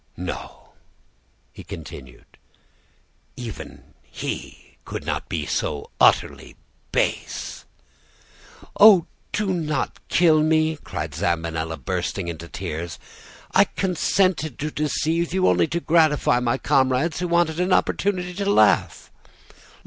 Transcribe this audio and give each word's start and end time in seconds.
"'No,' 0.17 0.69
he 1.53 1.63
continued, 1.63 2.25
'even 3.37 3.93
he 4.01 4.77
could 4.83 5.05
not 5.05 5.29
be 5.29 5.45
so 5.45 5.91
utterly 5.99 6.55
base.' 6.91 7.65
"'Oh, 8.79 9.05
do 9.31 9.53
not 9.53 9.99
kill 10.09 10.41
me!' 10.41 10.79
cried 10.83 11.13
Zambinella, 11.13 11.77
bursting 11.77 12.27
into 12.29 12.47
tears. 12.49 12.97
'I 13.53 13.63
consented 13.75 14.57
to 14.57 14.71
deceive 14.71 15.35
you 15.35 15.47
only 15.47 15.67
to 15.67 15.79
gratify 15.79 16.39
my 16.39 16.57
comrades, 16.57 17.19
who 17.19 17.27
wanted 17.27 17.59
an 17.59 17.71
opportunity 17.71 18.33
to 18.33 18.49
laugh. 18.49 19.11